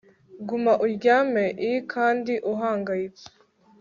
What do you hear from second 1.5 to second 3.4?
i kandi uhangayitse